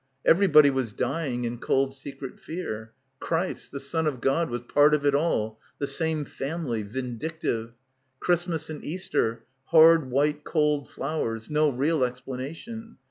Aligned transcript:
Everybody 0.25 0.71
was 0.71 0.93
dying 0.93 1.43
in 1.43 1.59
cold 1.59 1.93
secret 1.93 2.39
fear. 2.39 2.93
Christ, 3.19 3.71
the 3.71 3.79
son 3.79 4.07
of 4.07 4.19
God, 4.19 4.49
was 4.49 4.61
part 4.61 4.95
of 4.95 5.05
it 5.05 5.13
all, 5.13 5.59
the 5.77 5.85
same 5.85 6.25
family... 6.25 6.81
vindictive. 6.81 7.73
Christmas 8.19 8.67
and 8.71 8.83
Easter, 8.83 9.45
hard 9.65 10.09
white 10.09 10.43
cold 10.43 10.89
flowers, 10.89 11.51
no 11.51 11.69
real 11.69 12.03
explanation. 12.03 12.97